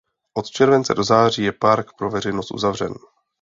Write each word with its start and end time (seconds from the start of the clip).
Od 0.37 0.47
července 0.49 0.93
do 0.93 1.03
září 1.03 1.43
je 1.43 1.51
park 1.51 1.87
pro 1.97 2.09
veřejnost 2.09 2.51
uzavřen. 2.51 2.93